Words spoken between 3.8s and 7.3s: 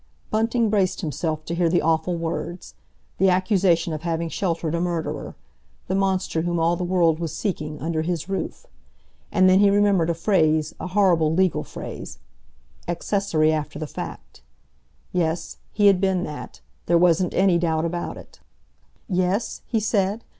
of having sheltered a murderer, the monster whom all the world